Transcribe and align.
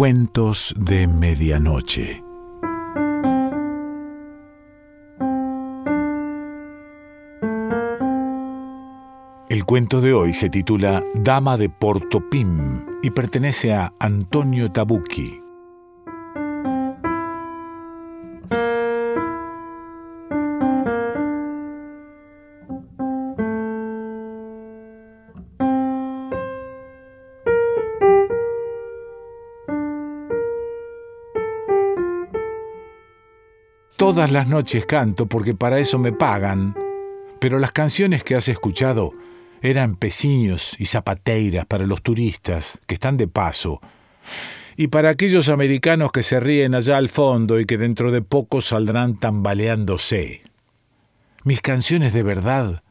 Cuentos 0.00 0.74
de 0.78 1.06
Medianoche. 1.06 2.24
El 9.50 9.66
cuento 9.66 10.00
de 10.00 10.14
hoy 10.14 10.32
se 10.32 10.48
titula 10.48 11.04
Dama 11.16 11.58
de 11.58 11.68
Portopim 11.68 12.82
y 13.02 13.10
pertenece 13.10 13.74
a 13.74 13.92
Antonio 13.98 14.72
Tabucchi. 14.72 15.39
Todas 34.00 34.32
las 34.32 34.48
noches 34.48 34.86
canto 34.86 35.26
porque 35.26 35.54
para 35.54 35.78
eso 35.78 35.98
me 35.98 36.10
pagan, 36.10 36.74
pero 37.38 37.58
las 37.58 37.70
canciones 37.70 38.24
que 38.24 38.34
has 38.34 38.48
escuchado 38.48 39.12
eran 39.60 39.94
peciños 39.94 40.74
y 40.78 40.86
zapateiras 40.86 41.66
para 41.66 41.84
los 41.84 42.00
turistas 42.00 42.78
que 42.86 42.94
están 42.94 43.18
de 43.18 43.28
paso, 43.28 43.82
y 44.74 44.86
para 44.86 45.10
aquellos 45.10 45.50
americanos 45.50 46.12
que 46.12 46.22
se 46.22 46.40
ríen 46.40 46.74
allá 46.74 46.96
al 46.96 47.10
fondo 47.10 47.60
y 47.60 47.66
que 47.66 47.76
dentro 47.76 48.10
de 48.10 48.22
poco 48.22 48.62
saldrán 48.62 49.18
tambaleándose. 49.18 50.44
Mis 51.44 51.60
canciones 51.60 52.14
de 52.14 52.22
verdad 52.22 52.82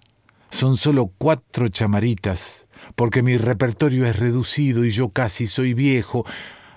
son 0.51 0.77
solo 0.77 1.11
cuatro 1.17 1.69
chamaritas, 1.69 2.67
porque 2.95 3.23
mi 3.23 3.35
repertorio 3.35 4.05
es 4.05 4.19
reducido 4.19 4.85
y 4.85 4.91
yo 4.91 5.09
casi 5.09 5.47
soy 5.47 5.73
viejo, 5.73 6.23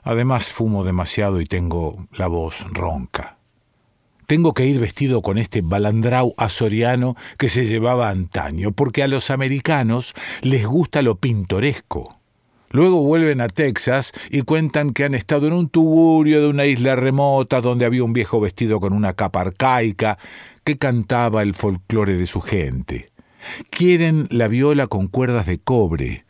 además 0.03 0.51
fumo 0.55 0.85
demasiado 0.85 1.39
y 1.43 1.45
tengo 1.45 2.07
la 2.13 2.29
voz 2.29 2.65
ronca. 2.71 3.42
Tengo 4.33 4.55
que 4.55 4.65
ir 4.65 4.81
vestido 4.81 5.21
con 5.21 5.37
este 5.37 5.61
balandrau 5.61 6.33
azoriano 6.39 7.17
que 7.37 7.51
se 7.51 7.67
llevaba 7.67 8.09
antaño, 8.09 8.73
porque 8.73 9.03
a 9.03 9.07
los 9.07 9.31
americanos 9.31 10.15
les 10.41 10.65
gusta 10.65 11.03
lo 11.03 11.17
pintoresco. 11.17 12.19
Luego 12.71 13.03
vuelven 13.03 13.43
a 13.43 13.49
Texas 13.49 14.15
y 14.31 14.41
cuentan 14.41 14.95
que 14.95 15.05
han 15.05 15.15
estado 15.15 15.49
en 15.49 15.53
un 15.53 15.69
tugurio 15.69 16.41
de 16.41 16.49
una 16.49 16.65
isla 16.65 16.97
remota 16.97 17.61
donde 17.61 17.85
había 17.85 18.05
un 18.05 18.15
viejo 18.15 18.41
vestido 18.41 18.81
con 18.81 18.95
una 18.95 19.13
capa 19.13 19.43
arcaica 19.43 20.17
que 20.65 20.79
cantaba 20.79 21.43
el 21.43 21.53
folclore 21.53 22.17
de 22.17 22.27
su 22.27 22.41
gente. 22.41 23.11
Quieren 23.69 24.29
la 24.31 24.49
viola 24.49 24.87
con 24.87 25.09
cuerdas 25.09 25.45
de 25.45 25.59
cobre, 25.59 26.25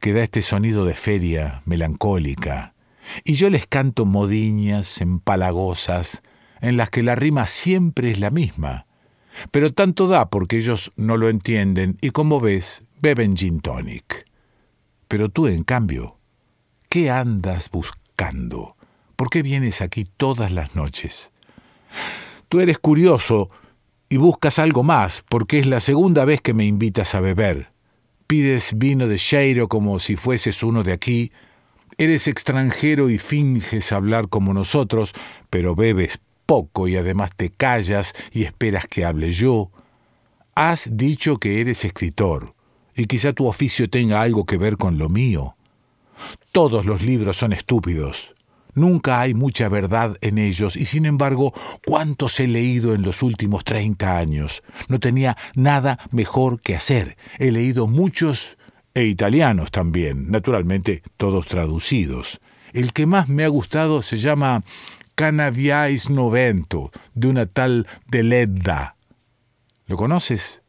que 0.00 0.12
da 0.12 0.24
este 0.24 0.42
sonido 0.42 0.84
de 0.84 0.94
feria 0.94 1.62
melancólica. 1.66 2.74
Y 3.22 3.34
yo 3.34 3.48
les 3.48 3.68
canto 3.68 4.06
modiñas 4.06 5.00
empalagosas, 5.00 6.20
en 6.64 6.78
las 6.78 6.88
que 6.88 7.02
la 7.02 7.14
rima 7.14 7.46
siempre 7.46 8.10
es 8.10 8.18
la 8.18 8.30
misma. 8.30 8.86
Pero 9.50 9.72
tanto 9.72 10.08
da 10.08 10.30
porque 10.30 10.56
ellos 10.56 10.92
no 10.96 11.18
lo 11.18 11.28
entienden 11.28 11.98
y 12.00 12.10
como 12.10 12.40
ves, 12.40 12.84
beben 13.00 13.36
gin 13.36 13.60
tonic. 13.60 14.26
Pero 15.06 15.28
tú, 15.28 15.46
en 15.46 15.64
cambio, 15.64 16.16
¿qué 16.88 17.10
andas 17.10 17.70
buscando? 17.70 18.76
¿Por 19.14 19.28
qué 19.28 19.42
vienes 19.42 19.82
aquí 19.82 20.06
todas 20.06 20.52
las 20.52 20.74
noches? 20.74 21.32
Tú 22.48 22.60
eres 22.60 22.78
curioso 22.78 23.48
y 24.08 24.16
buscas 24.16 24.58
algo 24.58 24.82
más, 24.82 25.22
porque 25.28 25.58
es 25.58 25.66
la 25.66 25.80
segunda 25.80 26.24
vez 26.24 26.40
que 26.40 26.54
me 26.54 26.64
invitas 26.64 27.14
a 27.14 27.20
beber. 27.20 27.72
Pides 28.26 28.78
vino 28.78 29.06
de 29.06 29.18
Sheiro 29.18 29.68
como 29.68 29.98
si 29.98 30.16
fueses 30.16 30.62
uno 30.62 30.82
de 30.82 30.92
aquí. 30.92 31.30
Eres 31.98 32.26
extranjero 32.26 33.10
y 33.10 33.18
finges 33.18 33.92
hablar 33.92 34.28
como 34.28 34.54
nosotros, 34.54 35.12
pero 35.50 35.74
bebes 35.74 36.20
poco 36.46 36.88
y 36.88 36.96
además 36.96 37.30
te 37.36 37.50
callas 37.50 38.14
y 38.32 38.44
esperas 38.44 38.86
que 38.86 39.04
hable 39.04 39.32
yo. 39.32 39.70
Has 40.54 40.96
dicho 40.96 41.38
que 41.38 41.60
eres 41.60 41.84
escritor, 41.84 42.54
y 42.94 43.06
quizá 43.06 43.32
tu 43.32 43.46
oficio 43.46 43.90
tenga 43.90 44.22
algo 44.22 44.46
que 44.46 44.56
ver 44.56 44.76
con 44.76 44.98
lo 44.98 45.08
mío. 45.08 45.56
Todos 46.52 46.86
los 46.86 47.02
libros 47.02 47.36
son 47.36 47.52
estúpidos. 47.52 48.34
Nunca 48.74 49.20
hay 49.20 49.34
mucha 49.34 49.68
verdad 49.68 50.16
en 50.20 50.38
ellos, 50.38 50.76
y 50.76 50.86
sin 50.86 51.06
embargo, 51.06 51.52
¿cuántos 51.86 52.40
he 52.40 52.48
leído 52.48 52.94
en 52.94 53.02
los 53.02 53.22
últimos 53.22 53.64
treinta 53.64 54.18
años? 54.18 54.62
No 54.88 54.98
tenía 54.98 55.36
nada 55.54 55.98
mejor 56.10 56.60
que 56.60 56.74
hacer. 56.74 57.16
He 57.38 57.52
leído 57.52 57.86
muchos 57.86 58.56
e 58.94 59.04
italianos 59.04 59.70
también, 59.70 60.30
naturalmente 60.30 61.02
todos 61.16 61.46
traducidos. 61.46 62.40
El 62.72 62.92
que 62.92 63.06
más 63.06 63.28
me 63.28 63.44
ha 63.44 63.48
gustado 63.48 64.02
se 64.02 64.18
llama 64.18 64.64
Canaviais 65.14 66.10
Novento, 66.10 66.90
de 67.14 67.28
una 67.28 67.46
tal 67.46 67.86
Deledda. 68.08 68.96
¿Lo 69.86 69.96
conoces? 69.96 70.62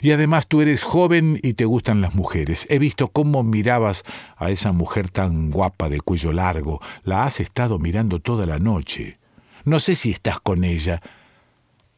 Y 0.00 0.12
además 0.12 0.46
tú 0.46 0.62
eres 0.62 0.82
joven 0.82 1.38
y 1.42 1.54
te 1.54 1.64
gustan 1.66 2.00
las 2.00 2.14
mujeres. 2.14 2.66
He 2.70 2.78
visto 2.78 3.08
cómo 3.08 3.42
mirabas 3.42 4.02
a 4.36 4.50
esa 4.50 4.72
mujer 4.72 5.10
tan 5.10 5.50
guapa 5.50 5.88
de 5.88 6.00
cuello 6.00 6.32
largo. 6.32 6.80
La 7.02 7.24
has 7.24 7.40
estado 7.40 7.78
mirando 7.78 8.20
toda 8.20 8.46
la 8.46 8.58
noche. 8.58 9.18
No 9.64 9.80
sé 9.80 9.94
si 9.94 10.10
estás 10.10 10.40
con 10.40 10.64
ella. 10.64 11.02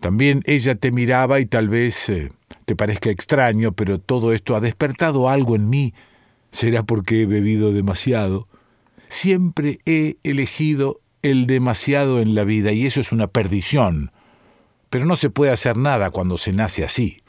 También 0.01 0.43
ella 0.47 0.75
te 0.75 0.91
miraba 0.91 1.41
y 1.41 1.47
tal 1.47 1.69
vez 1.69 2.09
eh, 2.09 2.33
te 2.65 2.77
parezca 2.77 3.11
extraño, 3.11 3.73
pero 3.73 3.99
todo 3.99 4.33
esto 4.33 4.57
ha 4.57 4.61
despertado 4.61 5.29
algo 5.29 5.57
en 5.57 5.69
mí. 5.69 5.95
Será 6.51 6.83
porque 6.83 7.23
he 7.23 7.27
bebido 7.27 7.73
demasiado. 7.73 8.49
Siempre 9.09 9.79
he 9.87 10.17
elegido 10.23 11.01
el 11.31 11.47
demasiado 11.47 12.21
en 12.21 12.35
la 12.35 12.45
vida 12.45 12.73
y 12.73 12.87
eso 12.87 13.01
es 13.01 13.13
una 13.13 13.27
perdición. 13.27 14.13
Pero 14.91 15.05
no 15.05 15.17
se 15.17 15.31
puede 15.31 15.53
hacer 15.53 15.77
nada 15.77 16.11
cuando 16.11 16.39
se 16.39 16.53
nace 16.53 16.85
así. 16.85 17.23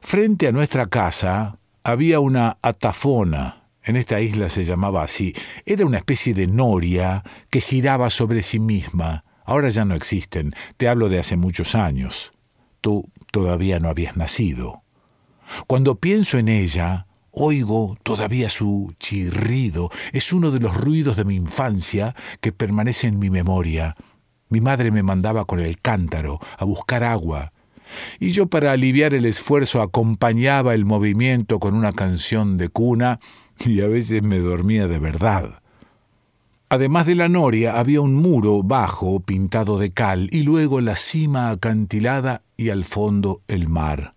Frente 0.00 0.46
a 0.46 0.52
nuestra 0.52 0.86
casa 0.86 1.58
había 1.82 2.20
una 2.20 2.58
atafona, 2.62 3.64
en 3.82 3.96
esta 3.96 4.20
isla 4.20 4.48
se 4.48 4.64
llamaba 4.64 5.02
así, 5.02 5.34
era 5.64 5.84
una 5.84 5.98
especie 5.98 6.34
de 6.34 6.46
noria 6.46 7.22
que 7.50 7.60
giraba 7.60 8.10
sobre 8.10 8.42
sí 8.42 8.60
misma. 8.60 9.24
Ahora 9.44 9.68
ya 9.68 9.84
no 9.84 9.94
existen, 9.94 10.54
te 10.76 10.88
hablo 10.88 11.08
de 11.08 11.18
hace 11.18 11.36
muchos 11.36 11.74
años. 11.74 12.32
Tú 12.80 13.08
todavía 13.32 13.80
no 13.80 13.88
habías 13.88 14.16
nacido. 14.16 14.82
Cuando 15.66 15.96
pienso 15.96 16.38
en 16.38 16.48
ella, 16.48 17.05
Oigo 17.38 17.98
todavía 18.02 18.48
su 18.48 18.94
chirrido. 18.98 19.90
Es 20.14 20.32
uno 20.32 20.50
de 20.50 20.58
los 20.58 20.74
ruidos 20.74 21.18
de 21.18 21.26
mi 21.26 21.34
infancia 21.34 22.14
que 22.40 22.50
permanece 22.50 23.08
en 23.08 23.18
mi 23.18 23.28
memoria. 23.28 23.94
Mi 24.48 24.62
madre 24.62 24.90
me 24.90 25.02
mandaba 25.02 25.44
con 25.44 25.60
el 25.60 25.78
cántaro 25.78 26.40
a 26.56 26.64
buscar 26.64 27.04
agua, 27.04 27.52
y 28.18 28.30
yo 28.30 28.46
para 28.46 28.72
aliviar 28.72 29.12
el 29.12 29.26
esfuerzo 29.26 29.82
acompañaba 29.82 30.72
el 30.72 30.86
movimiento 30.86 31.58
con 31.58 31.74
una 31.74 31.92
canción 31.92 32.56
de 32.56 32.70
cuna 32.70 33.20
y 33.60 33.82
a 33.82 33.86
veces 33.86 34.22
me 34.22 34.38
dormía 34.38 34.88
de 34.88 34.98
verdad. 34.98 35.60
Además 36.70 37.04
de 37.04 37.16
la 37.16 37.28
noria 37.28 37.78
había 37.78 38.00
un 38.00 38.14
muro 38.14 38.62
bajo 38.62 39.20
pintado 39.20 39.76
de 39.76 39.90
cal 39.90 40.30
y 40.32 40.40
luego 40.40 40.80
la 40.80 40.96
cima 40.96 41.50
acantilada 41.50 42.40
y 42.56 42.70
al 42.70 42.86
fondo 42.86 43.42
el 43.46 43.68
mar. 43.68 44.14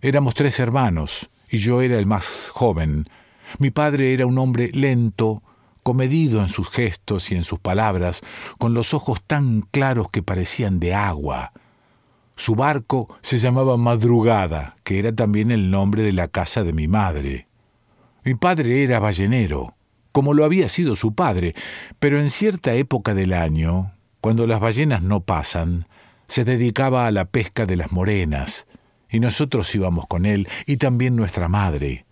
Éramos 0.00 0.34
tres 0.34 0.58
hermanos, 0.58 1.28
y 1.50 1.58
yo 1.58 1.82
era 1.82 1.98
el 1.98 2.06
más 2.06 2.48
joven. 2.52 3.08
Mi 3.58 3.70
padre 3.70 4.12
era 4.12 4.26
un 4.26 4.38
hombre 4.38 4.70
lento, 4.72 5.42
comedido 5.82 6.40
en 6.40 6.48
sus 6.48 6.70
gestos 6.70 7.30
y 7.30 7.36
en 7.36 7.44
sus 7.44 7.58
palabras, 7.58 8.22
con 8.58 8.74
los 8.74 8.94
ojos 8.94 9.22
tan 9.22 9.62
claros 9.70 10.10
que 10.10 10.22
parecían 10.22 10.80
de 10.80 10.94
agua. 10.94 11.52
Su 12.36 12.56
barco 12.56 13.16
se 13.20 13.38
llamaba 13.38 13.76
Madrugada, 13.76 14.74
que 14.82 14.98
era 14.98 15.14
también 15.14 15.50
el 15.50 15.70
nombre 15.70 16.02
de 16.02 16.12
la 16.12 16.28
casa 16.28 16.64
de 16.64 16.72
mi 16.72 16.88
madre. 16.88 17.46
Mi 18.24 18.34
padre 18.34 18.82
era 18.82 18.98
ballenero, 18.98 19.74
como 20.10 20.32
lo 20.32 20.44
había 20.44 20.68
sido 20.68 20.96
su 20.96 21.14
padre, 21.14 21.54
pero 21.98 22.20
en 22.20 22.30
cierta 22.30 22.74
época 22.74 23.14
del 23.14 23.32
año, 23.32 23.92
cuando 24.20 24.46
las 24.46 24.58
ballenas 24.58 25.02
no 25.02 25.20
pasan, 25.20 25.86
se 26.26 26.44
dedicaba 26.44 27.06
a 27.06 27.10
la 27.10 27.26
pesca 27.26 27.66
de 27.66 27.76
las 27.76 27.92
morenas, 27.92 28.66
y 29.14 29.20
nosotros 29.20 29.72
íbamos 29.76 30.08
con 30.08 30.26
él 30.26 30.48
y 30.66 30.76
también 30.76 31.14
nuestra 31.14 31.48
madre. 31.48 32.04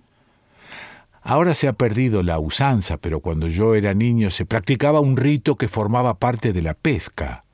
Ahora 1.21 1.55
se 1.55 1.67
ha 1.67 1.73
perdido 1.73 2.23
la 2.23 2.39
usanza, 2.39 2.97
pero 2.97 3.19
cuando 3.19 3.49
yo 3.49 3.75
era 3.75 3.93
niño 3.93 4.31
se 4.31 4.47
practicaba 4.47 5.01
un 5.01 5.17
rito 5.17 5.57
que 5.57 5.67
formaba 5.67 6.21
parte 6.21 6.53
de 6.53 6.63
la 6.63 6.75
pesca. 6.75 7.45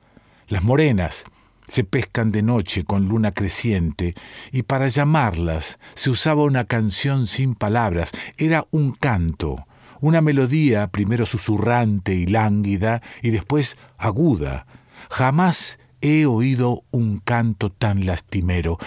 Las 0.47 0.63
morenas 0.63 1.23
se 1.67 1.83
pescan 1.83 2.31
de 2.31 2.43
noche 2.43 2.83
con 2.83 3.07
luna 3.07 3.31
creciente 3.31 4.13
y 4.51 4.63
para 4.63 4.87
llamarlas 4.87 5.79
se 5.95 6.11
usaba 6.11 6.43
una 6.43 6.65
canción 6.65 7.25
sin 7.25 7.55
palabras, 7.55 8.11
era 8.37 8.67
un 8.69 8.91
canto, 8.91 9.65
una 9.99 10.21
melodía 10.21 10.87
primero 10.87 11.25
susurrante 11.25 12.13
y 12.13 12.27
lánguida 12.27 13.01
y 13.23 13.31
después 13.31 13.77
aguda. 13.97 14.67
Jamás 15.09 15.79
he 16.01 16.27
oído 16.27 16.83
un 16.91 17.17
canto 17.17 17.71
tan 17.71 18.05
lastimero 18.05 18.77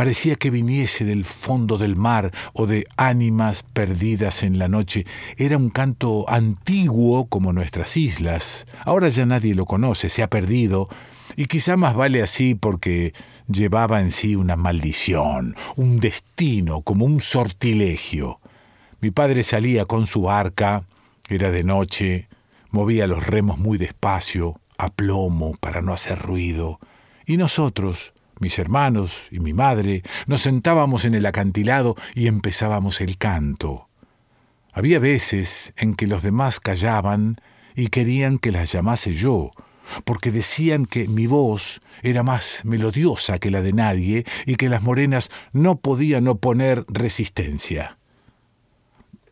Parecía 0.00 0.36
que 0.36 0.48
viniese 0.48 1.04
del 1.04 1.26
fondo 1.26 1.76
del 1.76 1.94
mar 1.94 2.32
o 2.54 2.66
de 2.66 2.86
ánimas 2.96 3.62
perdidas 3.62 4.42
en 4.42 4.58
la 4.58 4.66
noche. 4.66 5.04
Era 5.36 5.58
un 5.58 5.68
canto 5.68 6.24
antiguo 6.26 7.26
como 7.26 7.52
nuestras 7.52 7.98
islas. 7.98 8.66
Ahora 8.86 9.10
ya 9.10 9.26
nadie 9.26 9.54
lo 9.54 9.66
conoce, 9.66 10.08
se 10.08 10.22
ha 10.22 10.30
perdido, 10.30 10.88
y 11.36 11.44
quizá 11.44 11.76
más 11.76 11.94
vale 11.94 12.22
así 12.22 12.54
porque 12.54 13.12
llevaba 13.46 14.00
en 14.00 14.10
sí 14.10 14.36
una 14.36 14.56
maldición, 14.56 15.54
un 15.76 16.00
destino, 16.00 16.80
como 16.80 17.04
un 17.04 17.20
sortilegio. 17.20 18.40
Mi 19.02 19.10
padre 19.10 19.42
salía 19.42 19.84
con 19.84 20.06
su 20.06 20.22
barca, 20.22 20.84
era 21.28 21.50
de 21.50 21.62
noche, 21.62 22.26
movía 22.70 23.06
los 23.06 23.26
remos 23.26 23.58
muy 23.58 23.76
despacio, 23.76 24.58
a 24.78 24.88
plomo, 24.88 25.56
para 25.60 25.82
no 25.82 25.92
hacer 25.92 26.18
ruido, 26.18 26.80
y 27.26 27.36
nosotros, 27.36 28.14
mis 28.40 28.58
hermanos 28.58 29.12
y 29.30 29.38
mi 29.38 29.52
madre, 29.52 30.02
nos 30.26 30.42
sentábamos 30.42 31.04
en 31.04 31.14
el 31.14 31.26
acantilado 31.26 31.94
y 32.14 32.26
empezábamos 32.26 33.00
el 33.00 33.16
canto. 33.18 33.88
Había 34.72 34.98
veces 34.98 35.72
en 35.76 35.94
que 35.94 36.06
los 36.06 36.22
demás 36.22 36.60
callaban 36.60 37.36
y 37.74 37.88
querían 37.88 38.38
que 38.38 38.52
las 38.52 38.72
llamase 38.72 39.14
yo, 39.14 39.52
porque 40.04 40.30
decían 40.30 40.86
que 40.86 41.08
mi 41.08 41.26
voz 41.26 41.80
era 42.02 42.22
más 42.22 42.62
melodiosa 42.64 43.38
que 43.38 43.50
la 43.50 43.62
de 43.62 43.72
nadie 43.72 44.24
y 44.46 44.56
que 44.56 44.68
las 44.68 44.82
morenas 44.82 45.30
no 45.52 45.76
podían 45.76 46.28
oponer 46.28 46.84
resistencia. 46.88 47.98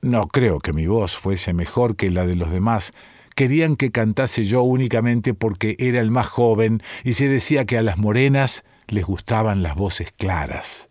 No 0.01 0.29
creo 0.29 0.61
que 0.61 0.73
mi 0.73 0.87
voz 0.87 1.17
fuese 1.17 1.53
mejor 1.53 1.97
que 1.97 2.11
la 2.11 2.27
de 2.27 2.37
los 2.37 2.51
demás. 2.51 2.93
Querían 3.35 3.77
que 3.77 3.91
cantase 3.91 4.45
yo 4.45 4.63
únicamente 4.63 5.35
porque 5.35 5.77
era 5.79 6.01
el 6.01 6.11
más 6.11 6.27
joven 6.27 6.83
y 7.05 7.15
se 7.15 7.29
decía 7.29 7.65
que 7.65 7.79
a 7.79 7.83
las 7.83 7.99
morenas 7.99 8.65
les 8.89 9.05
gustaban 9.05 9.63
las 9.63 9.75
voces 9.75 10.13
claras. 10.13 10.89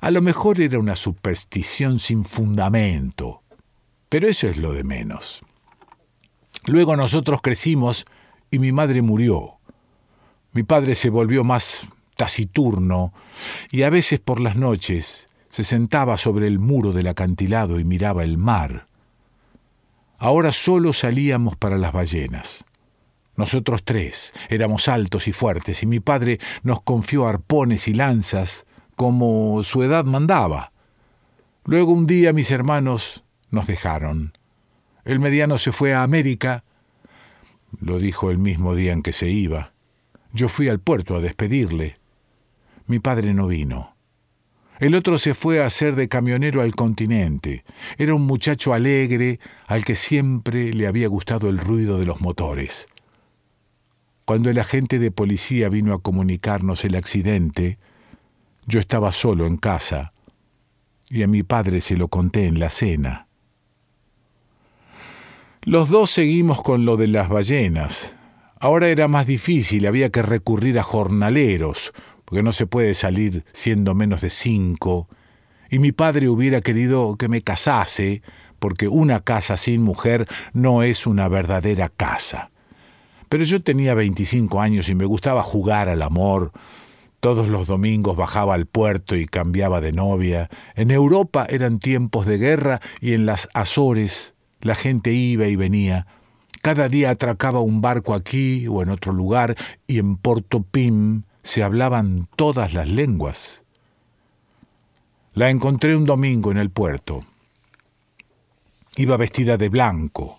A 0.00 0.10
lo 0.10 0.20
mejor 0.20 0.60
era 0.60 0.78
una 0.78 0.96
superstición 0.96 1.98
sin 1.98 2.24
fundamento, 2.24 3.42
pero 4.08 4.28
eso 4.28 4.48
es 4.48 4.56
lo 4.56 4.72
de 4.72 4.84
menos. 4.84 5.42
Luego 6.66 6.96
nosotros 6.96 7.40
crecimos 7.42 8.04
y 8.50 8.58
mi 8.58 8.72
madre 8.72 9.02
murió. 9.02 9.58
Mi 10.52 10.62
padre 10.62 10.94
se 10.94 11.10
volvió 11.10 11.44
más 11.44 11.86
taciturno 12.16 13.12
y 13.70 13.82
a 13.82 13.90
veces 13.90 14.18
por 14.18 14.40
las 14.40 14.56
noches 14.56 15.28
se 15.48 15.64
sentaba 15.64 16.16
sobre 16.16 16.46
el 16.46 16.58
muro 16.58 16.92
del 16.92 17.06
acantilado 17.06 17.78
y 17.78 17.84
miraba 17.84 18.24
el 18.24 18.38
mar. 18.38 18.86
Ahora 20.18 20.52
solo 20.52 20.92
salíamos 20.92 21.56
para 21.56 21.78
las 21.78 21.92
ballenas. 21.92 22.64
Nosotros 23.38 23.84
tres 23.84 24.34
éramos 24.50 24.88
altos 24.88 25.28
y 25.28 25.32
fuertes 25.32 25.82
y 25.82 25.86
mi 25.86 26.00
padre 26.00 26.40
nos 26.62 26.82
confió 26.82 27.26
arpones 27.26 27.88
y 27.88 27.94
lanzas 27.94 28.66
como 28.96 29.62
su 29.64 29.82
edad 29.82 30.04
mandaba. 30.04 30.72
Luego 31.64 31.92
un 31.92 32.06
día 32.06 32.34
mis 32.34 32.50
hermanos 32.50 33.24
nos 33.50 33.66
dejaron. 33.66 34.36
El 35.06 35.20
mediano 35.20 35.56
se 35.56 35.72
fue 35.72 35.94
a 35.94 36.02
América 36.02 36.64
lo 37.80 37.98
dijo 37.98 38.30
el 38.30 38.38
mismo 38.38 38.74
día 38.74 38.92
en 38.92 39.02
que 39.02 39.12
se 39.12 39.28
iba. 39.30 39.72
Yo 40.32 40.48
fui 40.48 40.68
al 40.68 40.80
puerto 40.80 41.16
a 41.16 41.20
despedirle. 41.20 41.98
Mi 42.86 42.98
padre 42.98 43.34
no 43.34 43.46
vino. 43.46 43.94
El 44.78 44.94
otro 44.94 45.18
se 45.18 45.34
fue 45.34 45.62
a 45.62 45.70
ser 45.70 45.96
de 45.96 46.08
camionero 46.08 46.62
al 46.62 46.74
continente. 46.74 47.64
Era 47.98 48.14
un 48.14 48.22
muchacho 48.22 48.74
alegre 48.74 49.40
al 49.66 49.84
que 49.84 49.96
siempre 49.96 50.72
le 50.72 50.86
había 50.86 51.08
gustado 51.08 51.48
el 51.48 51.58
ruido 51.58 51.98
de 51.98 52.06
los 52.06 52.20
motores. 52.20 52.88
Cuando 54.28 54.50
el 54.50 54.58
agente 54.58 54.98
de 54.98 55.10
policía 55.10 55.70
vino 55.70 55.94
a 55.94 56.02
comunicarnos 56.02 56.84
el 56.84 56.96
accidente, 56.96 57.78
yo 58.66 58.78
estaba 58.78 59.10
solo 59.10 59.46
en 59.46 59.56
casa 59.56 60.12
y 61.08 61.22
a 61.22 61.26
mi 61.26 61.42
padre 61.42 61.80
se 61.80 61.96
lo 61.96 62.08
conté 62.08 62.44
en 62.44 62.60
la 62.60 62.68
cena. 62.68 63.26
Los 65.62 65.88
dos 65.88 66.10
seguimos 66.10 66.60
con 66.60 66.84
lo 66.84 66.98
de 66.98 67.06
las 67.06 67.30
ballenas. 67.30 68.14
Ahora 68.60 68.88
era 68.88 69.08
más 69.08 69.26
difícil, 69.26 69.86
había 69.86 70.10
que 70.10 70.20
recurrir 70.20 70.78
a 70.78 70.82
jornaleros, 70.82 71.94
porque 72.26 72.42
no 72.42 72.52
se 72.52 72.66
puede 72.66 72.92
salir 72.92 73.46
siendo 73.54 73.94
menos 73.94 74.20
de 74.20 74.28
cinco. 74.28 75.08
Y 75.70 75.78
mi 75.78 75.92
padre 75.92 76.28
hubiera 76.28 76.60
querido 76.60 77.16
que 77.16 77.28
me 77.28 77.40
casase, 77.40 78.20
porque 78.58 78.88
una 78.88 79.20
casa 79.20 79.56
sin 79.56 79.80
mujer 79.80 80.28
no 80.52 80.82
es 80.82 81.06
una 81.06 81.28
verdadera 81.28 81.88
casa. 81.88 82.50
Pero 83.28 83.44
yo 83.44 83.62
tenía 83.62 83.94
25 83.94 84.60
años 84.60 84.88
y 84.88 84.94
me 84.94 85.04
gustaba 85.04 85.42
jugar 85.42 85.88
al 85.88 86.02
amor. 86.02 86.52
Todos 87.20 87.48
los 87.48 87.66
domingos 87.66 88.16
bajaba 88.16 88.54
al 88.54 88.66
puerto 88.66 89.16
y 89.16 89.26
cambiaba 89.26 89.80
de 89.80 89.92
novia. 89.92 90.48
En 90.74 90.90
Europa 90.90 91.46
eran 91.48 91.78
tiempos 91.78 92.26
de 92.26 92.38
guerra 92.38 92.80
y 93.00 93.12
en 93.12 93.26
las 93.26 93.48
Azores 93.54 94.34
la 94.60 94.74
gente 94.74 95.12
iba 95.12 95.46
y 95.46 95.56
venía. 95.56 96.06
Cada 96.62 96.88
día 96.88 97.10
atracaba 97.10 97.60
un 97.60 97.80
barco 97.80 98.14
aquí 98.14 98.66
o 98.68 98.82
en 98.82 98.90
otro 98.90 99.12
lugar 99.12 99.56
y 99.86 99.98
en 99.98 100.16
Porto 100.16 100.62
Pim 100.62 101.22
se 101.42 101.62
hablaban 101.62 102.28
todas 102.36 102.74
las 102.74 102.88
lenguas. 102.88 103.62
La 105.34 105.50
encontré 105.50 105.94
un 105.94 106.04
domingo 106.04 106.50
en 106.50 106.58
el 106.58 106.70
puerto. 106.70 107.24
Iba 108.96 109.16
vestida 109.16 109.56
de 109.56 109.68
blanco, 109.68 110.38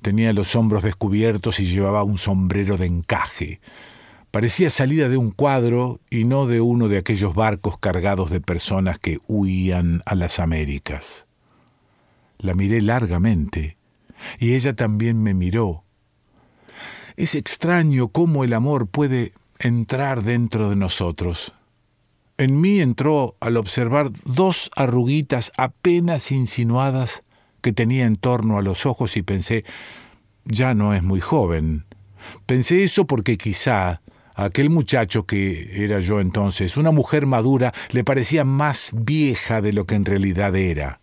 tenía 0.00 0.32
los 0.32 0.56
hombros 0.56 0.82
descubiertos 0.82 1.60
y 1.60 1.66
llevaba 1.66 2.02
un 2.02 2.18
sombrero 2.18 2.76
de 2.76 2.86
encaje. 2.86 3.60
Parecía 4.30 4.70
salida 4.70 5.08
de 5.08 5.16
un 5.16 5.30
cuadro 5.30 6.00
y 6.08 6.24
no 6.24 6.46
de 6.46 6.60
uno 6.60 6.88
de 6.88 6.98
aquellos 6.98 7.34
barcos 7.34 7.78
cargados 7.78 8.30
de 8.30 8.40
personas 8.40 8.98
que 8.98 9.18
huían 9.26 10.02
a 10.06 10.14
las 10.14 10.38
Américas. 10.38 11.26
La 12.38 12.54
miré 12.54 12.80
largamente 12.80 13.76
y 14.38 14.54
ella 14.54 14.74
también 14.74 15.22
me 15.22 15.34
miró. 15.34 15.84
Es 17.16 17.34
extraño 17.34 18.08
cómo 18.08 18.44
el 18.44 18.52
amor 18.52 18.86
puede 18.86 19.32
entrar 19.58 20.22
dentro 20.22 20.70
de 20.70 20.76
nosotros. 20.76 21.52
En 22.38 22.60
mí 22.60 22.80
entró 22.80 23.36
al 23.40 23.56
observar 23.58 24.10
dos 24.24 24.70
arruguitas 24.74 25.52
apenas 25.56 26.32
insinuadas 26.32 27.22
que 27.60 27.72
tenía 27.72 28.06
en 28.06 28.16
torno 28.16 28.58
a 28.58 28.62
los 28.62 28.86
ojos 28.86 29.16
y 29.16 29.22
pensé, 29.22 29.64
ya 30.44 30.74
no 30.74 30.94
es 30.94 31.02
muy 31.02 31.20
joven. 31.20 31.84
Pensé 32.46 32.84
eso 32.84 33.06
porque 33.06 33.38
quizá 33.38 34.00
aquel 34.34 34.70
muchacho 34.70 35.24
que 35.26 35.84
era 35.84 36.00
yo 36.00 36.20
entonces, 36.20 36.76
una 36.76 36.90
mujer 36.90 37.26
madura, 37.26 37.72
le 37.90 38.04
parecía 38.04 38.44
más 38.44 38.90
vieja 38.94 39.60
de 39.60 39.72
lo 39.72 39.84
que 39.86 39.94
en 39.94 40.04
realidad 40.04 40.54
era 40.56 41.00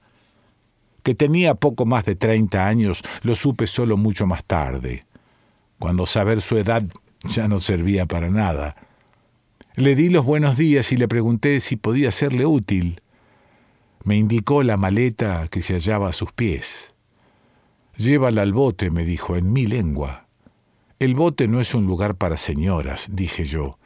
que 1.08 1.16
tenía 1.16 1.56
poco 1.56 1.86
más 1.86 2.04
de 2.04 2.16
treinta 2.16 2.68
años, 2.68 3.02
lo 3.24 3.34
supe 3.36 3.66
solo 3.66 3.96
mucho 3.96 4.28
más 4.28 4.44
tarde, 4.44 5.06
cuando 5.80 6.06
saber 6.06 6.42
su 6.42 6.58
edad 6.58 6.84
ya 7.24 7.48
no 7.48 7.60
servía 7.60 8.06
para 8.06 8.30
nada. 8.30 8.76
Le 9.76 9.96
di 9.96 10.10
los 10.10 10.26
buenos 10.26 10.58
días 10.58 10.92
y 10.92 10.98
le 10.98 11.08
pregunté 11.08 11.62
si 11.62 11.78
podía 11.78 12.12
serle 12.12 12.46
útil. 12.46 13.00
Me 14.08 14.16
indicó 14.16 14.64
la 14.64 14.78
maleta 14.78 15.50
que 15.50 15.62
se 15.62 15.74
hallaba 15.74 16.08
a 16.08 16.14
sus 16.14 16.32
pies. 16.32 16.94
Llévala 17.98 18.42
al 18.42 18.54
bote, 18.54 18.90
me 18.90 19.04
dijo, 19.04 19.36
en 19.36 19.52
mi 19.52 19.66
lengua. 19.66 20.28
El 20.98 21.14
bote 21.14 21.50
no 21.50 21.60
es 21.60 21.74
un 21.74 21.88
lugar 21.88 22.16
para 22.16 22.38
señoras, 22.38 23.10
dije 23.12 23.44
yo. 23.44 23.80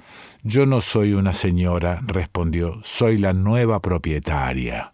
Yo 0.43 0.67
no 0.67 0.81
soy 0.81 1.13
una 1.13 1.33
señora, 1.33 2.03
respondió, 2.05 2.79
soy 2.83 3.17
la 3.17 3.33
nueva 3.33 3.81
propietaria. 3.81 4.93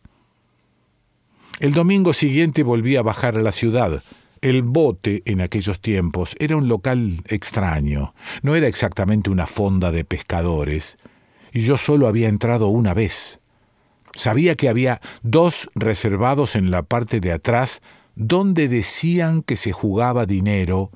El 1.60 1.74
domingo 1.74 2.14
siguiente 2.14 2.64
volví 2.64 2.96
a 2.96 3.02
bajar 3.02 3.36
a 3.36 3.42
la 3.42 3.52
ciudad. 3.52 4.04
El 4.40 4.62
bote 4.62 5.24
en 5.26 5.42
aquellos 5.42 5.82
tiempos 5.82 6.38
era 6.40 6.56
un 6.56 6.70
local 6.70 7.22
extraño, 7.26 8.14
no 8.44 8.56
era 8.56 8.70
exactamente 8.70 9.30
una 9.30 9.46
fonda 9.46 9.92
de 9.92 10.06
pescadores, 10.06 10.98
y 11.52 11.64
yo 11.64 11.76
solo 11.76 12.08
había 12.08 12.30
entrado 12.30 12.70
una 12.70 12.94
vez. 12.94 13.42
Sabía 14.18 14.56
que 14.56 14.68
había 14.68 15.00
dos 15.22 15.70
reservados 15.76 16.56
en 16.56 16.72
la 16.72 16.82
parte 16.82 17.20
de 17.20 17.32
atrás 17.32 17.84
donde 18.16 18.68
decían 18.68 19.44
que 19.44 19.58
se 19.58 19.72
jugaba 19.72 20.26
dinero, 20.26 20.90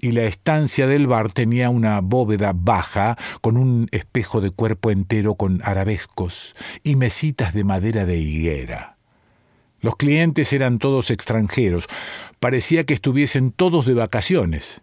y 0.00 0.12
la 0.12 0.22
estancia 0.24 0.86
del 0.86 1.08
bar 1.08 1.32
tenía 1.32 1.70
una 1.70 2.00
bóveda 2.00 2.52
baja 2.54 3.18
con 3.40 3.56
un 3.56 3.88
espejo 3.90 4.40
de 4.40 4.50
cuerpo 4.50 4.92
entero 4.92 5.34
con 5.34 5.60
arabescos 5.64 6.54
y 6.84 6.94
mesitas 6.94 7.52
de 7.52 7.64
madera 7.64 8.06
de 8.06 8.18
higuera. 8.18 8.96
Los 9.80 9.96
clientes 9.96 10.52
eran 10.52 10.78
todos 10.78 11.10
extranjeros, 11.10 11.88
parecía 12.38 12.84
que 12.84 12.94
estuviesen 12.94 13.50
todos 13.50 13.86
de 13.86 13.94
vacaciones. 13.94 14.82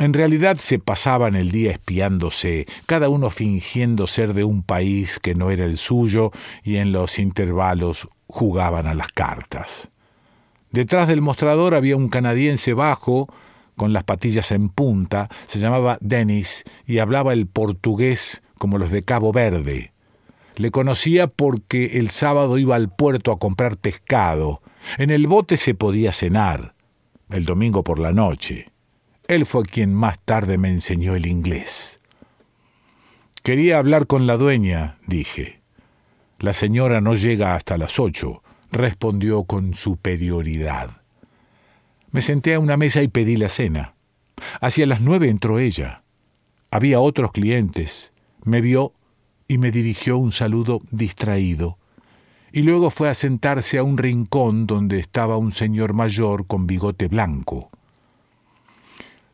En 0.00 0.14
realidad 0.14 0.56
se 0.56 0.78
pasaban 0.78 1.36
el 1.36 1.50
día 1.50 1.72
espiándose, 1.72 2.64
cada 2.86 3.10
uno 3.10 3.28
fingiendo 3.28 4.06
ser 4.06 4.32
de 4.32 4.44
un 4.44 4.62
país 4.62 5.18
que 5.20 5.34
no 5.34 5.50
era 5.50 5.66
el 5.66 5.76
suyo 5.76 6.30
y 6.64 6.76
en 6.76 6.90
los 6.90 7.18
intervalos 7.18 8.08
jugaban 8.26 8.86
a 8.86 8.94
las 8.94 9.08
cartas. 9.08 9.90
Detrás 10.70 11.06
del 11.06 11.20
mostrador 11.20 11.74
había 11.74 11.98
un 11.98 12.08
canadiense 12.08 12.72
bajo, 12.72 13.28
con 13.76 13.92
las 13.92 14.04
patillas 14.04 14.52
en 14.52 14.70
punta, 14.70 15.28
se 15.46 15.58
llamaba 15.58 15.98
Dennis 16.00 16.64
y 16.86 16.96
hablaba 16.96 17.34
el 17.34 17.46
portugués 17.46 18.42
como 18.56 18.78
los 18.78 18.90
de 18.90 19.02
Cabo 19.02 19.32
Verde. 19.32 19.92
Le 20.56 20.70
conocía 20.70 21.26
porque 21.26 21.98
el 21.98 22.08
sábado 22.08 22.56
iba 22.56 22.74
al 22.74 22.88
puerto 22.88 23.32
a 23.32 23.38
comprar 23.38 23.76
pescado. 23.76 24.62
En 24.96 25.10
el 25.10 25.26
bote 25.26 25.58
se 25.58 25.74
podía 25.74 26.14
cenar. 26.14 26.74
El 27.28 27.44
domingo 27.44 27.84
por 27.84 27.98
la 27.98 28.12
noche. 28.12 28.70
Él 29.30 29.46
fue 29.46 29.62
quien 29.62 29.94
más 29.94 30.18
tarde 30.18 30.58
me 30.58 30.70
enseñó 30.70 31.14
el 31.14 31.24
inglés. 31.26 32.00
Quería 33.44 33.78
hablar 33.78 34.08
con 34.08 34.26
la 34.26 34.36
dueña, 34.36 34.98
dije. 35.06 35.60
La 36.40 36.52
señora 36.52 37.00
no 37.00 37.14
llega 37.14 37.54
hasta 37.54 37.78
las 37.78 38.00
ocho, 38.00 38.42
respondió 38.72 39.44
con 39.44 39.74
superioridad. 39.74 41.02
Me 42.10 42.22
senté 42.22 42.54
a 42.54 42.58
una 42.58 42.76
mesa 42.76 43.04
y 43.04 43.06
pedí 43.06 43.36
la 43.36 43.48
cena. 43.48 43.94
Hacia 44.60 44.84
las 44.84 45.00
nueve 45.00 45.28
entró 45.28 45.60
ella. 45.60 46.02
Había 46.72 46.98
otros 46.98 47.30
clientes. 47.30 48.12
Me 48.42 48.60
vio 48.60 48.94
y 49.46 49.58
me 49.58 49.70
dirigió 49.70 50.18
un 50.18 50.32
saludo 50.32 50.80
distraído. 50.90 51.78
Y 52.50 52.62
luego 52.62 52.90
fue 52.90 53.08
a 53.08 53.14
sentarse 53.14 53.78
a 53.78 53.84
un 53.84 53.96
rincón 53.96 54.66
donde 54.66 54.98
estaba 54.98 55.36
un 55.36 55.52
señor 55.52 55.94
mayor 55.94 56.48
con 56.48 56.66
bigote 56.66 57.06
blanco. 57.06 57.69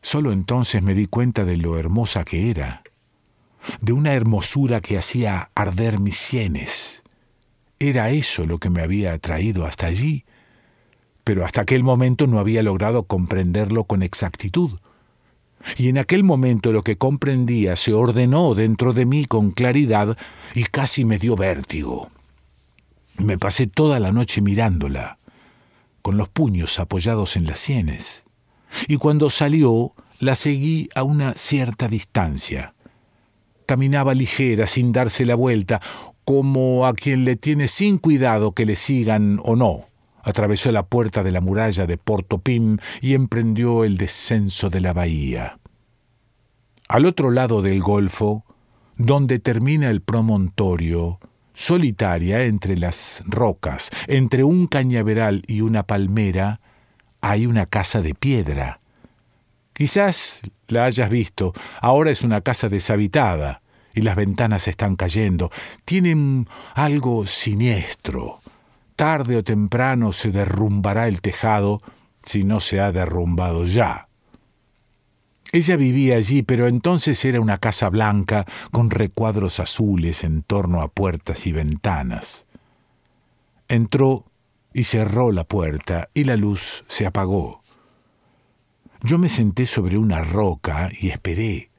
Solo 0.01 0.31
entonces 0.31 0.81
me 0.81 0.93
di 0.93 1.07
cuenta 1.07 1.45
de 1.45 1.57
lo 1.57 1.77
hermosa 1.77 2.23
que 2.23 2.49
era, 2.49 2.83
de 3.81 3.93
una 3.93 4.13
hermosura 4.13 4.81
que 4.81 4.97
hacía 4.97 5.49
arder 5.55 5.99
mis 5.99 6.17
sienes. 6.17 7.03
Era 7.79 8.09
eso 8.09 8.45
lo 8.45 8.57
que 8.59 8.69
me 8.69 8.81
había 8.81 9.13
atraído 9.13 9.65
hasta 9.65 9.87
allí, 9.87 10.23
pero 11.23 11.45
hasta 11.45 11.61
aquel 11.61 11.83
momento 11.83 12.25
no 12.25 12.39
había 12.39 12.63
logrado 12.63 13.03
comprenderlo 13.03 13.83
con 13.83 14.01
exactitud. 14.01 14.79
Y 15.77 15.89
en 15.89 15.97
aquel 15.97 16.23
momento 16.23 16.71
lo 16.71 16.83
que 16.83 16.97
comprendía 16.97 17.75
se 17.75 17.93
ordenó 17.93 18.53
dentro 18.55 18.93
de 18.93 19.05
mí 19.05 19.25
con 19.25 19.51
claridad 19.51 20.17
y 20.55 20.63
casi 20.63 21.03
me 21.03 21.17
dio 21.17 21.35
vértigo. 21.35 22.09
Me 23.17 23.37
pasé 23.37 23.67
toda 23.67 23.99
la 23.99 24.11
noche 24.11 24.41
mirándola, 24.41 25.17
con 26.01 26.17
los 26.17 26.29
puños 26.29 26.79
apoyados 26.79 27.35
en 27.35 27.47
las 27.47 27.59
sienes, 27.59 28.23
y 28.87 28.97
cuando 28.97 29.29
salió 29.29 29.93
la 30.19 30.35
seguí 30.35 30.89
a 30.95 31.03
una 31.03 31.33
cierta 31.35 31.87
distancia. 31.87 32.73
Caminaba 33.65 34.13
ligera, 34.13 34.67
sin 34.67 34.91
darse 34.91 35.25
la 35.25 35.35
vuelta, 35.35 35.81
como 36.23 36.85
a 36.85 36.93
quien 36.93 37.25
le 37.25 37.35
tiene 37.35 37.67
sin 37.67 37.97
cuidado 37.97 38.53
que 38.53 38.65
le 38.65 38.75
sigan 38.75 39.39
o 39.43 39.55
no 39.55 39.87
atravesó 40.27 40.73
la 40.73 40.85
puerta 40.85 41.23
de 41.23 41.31
la 41.31 41.39
muralla 41.39 41.87
de 41.87 41.97
Porto 41.97 42.39
Pim 42.39 42.79
y 42.99 43.13
emprendió 43.13 43.85
el 43.85 43.95
descenso 43.95 44.69
de 44.69 44.81
la 44.81 44.91
bahía. 44.91 45.57
Al 46.89 47.05
otro 47.05 47.31
lado 47.31 47.61
del 47.61 47.81
golfo, 47.81 48.43
donde 48.97 49.39
termina 49.39 49.89
el 49.89 50.01
promontorio, 50.01 51.19
solitaria 51.53 52.43
entre 52.43 52.75
las 52.75 53.21
rocas, 53.25 53.89
entre 54.07 54.43
un 54.43 54.67
cañaveral 54.67 55.43
y 55.47 55.61
una 55.61 55.83
palmera, 55.83 56.59
hay 57.21 57.45
una 57.45 57.65
casa 57.65 58.01
de 58.01 58.13
piedra. 58.13 58.79
Quizás 59.73 60.41
la 60.67 60.85
hayas 60.85 61.09
visto, 61.09 61.53
ahora 61.81 62.11
es 62.11 62.23
una 62.23 62.41
casa 62.41 62.69
deshabitada 62.69 63.61
y 63.93 64.01
las 64.01 64.15
ventanas 64.15 64.67
están 64.67 64.95
cayendo. 64.95 65.51
Tienen 65.85 66.47
algo 66.73 67.27
siniestro, 67.27 68.39
tarde 68.95 69.37
o 69.37 69.43
temprano 69.43 70.11
se 70.11 70.31
derrumbará 70.31 71.07
el 71.07 71.21
tejado 71.21 71.81
si 72.23 72.43
no 72.43 72.59
se 72.59 72.79
ha 72.79 72.91
derrumbado 72.91 73.65
ya. 73.65 74.07
Ella 75.51 75.77
vivía 75.77 76.17
allí, 76.17 76.43
pero 76.43 76.67
entonces 76.67 77.23
era 77.23 77.39
una 77.39 77.57
casa 77.57 77.89
blanca 77.89 78.45
con 78.71 78.89
recuadros 78.89 79.59
azules 79.59 80.23
en 80.23 80.43
torno 80.43 80.81
a 80.81 80.89
puertas 80.89 81.47
y 81.47 81.53
ventanas. 81.53 82.45
Entró 83.69 84.25
y 84.73 84.83
cerró 84.83 85.31
la 85.31 85.43
puerta 85.43 86.09
y 86.13 86.23
la 86.23 86.35
luz 86.35 86.83
se 86.87 87.05
apagó. 87.05 87.63
Yo 89.01 89.17
me 89.17 89.29
senté 89.29 89.65
sobre 89.65 89.97
una 89.97 90.23
roca 90.23 90.89
y 90.99 91.09
esperé. 91.09 91.69